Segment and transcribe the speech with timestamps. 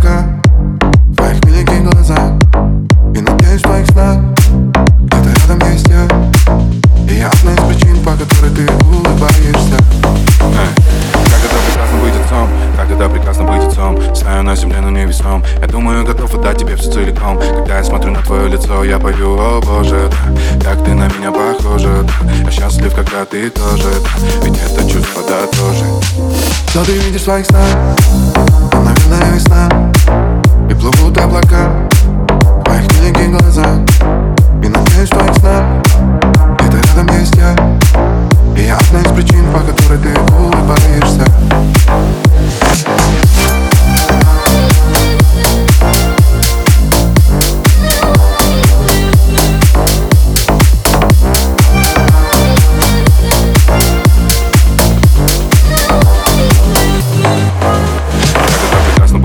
[0.00, 0.24] облака
[1.06, 2.32] В твоих миленьких глазах
[3.14, 4.18] И надеюсь в твоих снах.
[5.00, 6.08] Где-то рядом есть я.
[7.08, 9.76] И я одна из причин, по которой ты улыбаешься.
[10.38, 12.48] Как это прекрасно быть отцом?
[12.76, 14.14] Как это прекрасно быть отцом?
[14.14, 15.42] Знаю на земле, но не весом.
[15.60, 17.38] Я думаю, готов отдать тебе все целиком.
[17.38, 21.32] Когда я смотрю на твое лицо, я пою, о боже да, Как ты на меня
[21.32, 25.84] похожа да, Я счастлив, когда ты тоже да, Ведь это чувство, да, тоже.
[26.68, 27.66] Что ты видишь в своих снах?
[28.72, 29.69] Наверное, весна.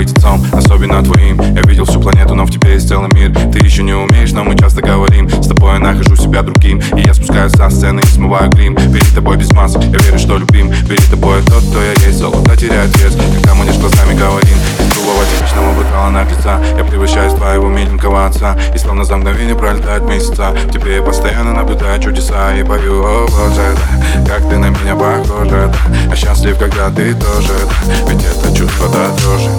[0.00, 1.38] Быть отцом, особенно твоим.
[1.54, 3.34] Я видел всю планету, но в тебе есть целый мир.
[3.52, 5.28] Ты еще не умеешь, но мы часто говорим.
[5.28, 6.80] С тобой я нахожу себя другим.
[6.96, 8.76] И я спускаюсь со сцены и смываю грим.
[8.76, 10.70] Перед тобой без масок, я верю, что любим.
[10.88, 13.14] Перед тобой тот, кто я есть, золото теряет вес.
[13.34, 18.56] Когда манишь глазами говорим Из грубого типичного бокала наглеца Я превращаюсь в твоего миленького отца.
[18.74, 20.52] И словно за мгновение пролетают месяца.
[20.52, 23.76] В тебе я постоянно наблюдаю чудеса И пою, о боже,
[24.24, 25.72] да Как ты на меня похожа, да.
[26.08, 27.52] Я счастлив, когда ты тоже,
[27.86, 28.10] да.
[28.10, 29.49] Ведь это чувство, да, тоже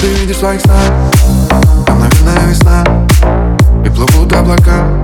[0.00, 0.82] ты видишь в своих снах?
[1.86, 2.84] Там, наверное, весна
[3.84, 4.99] И плывут облака